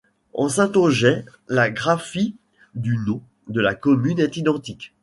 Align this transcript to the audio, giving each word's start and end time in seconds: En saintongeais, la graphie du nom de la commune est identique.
En 0.33 0.49
saintongeais, 0.49 1.25
la 1.47 1.69
graphie 1.69 2.35
du 2.73 2.97
nom 2.97 3.21
de 3.49 3.61
la 3.61 3.75
commune 3.75 4.19
est 4.19 4.35
identique. 4.35 4.95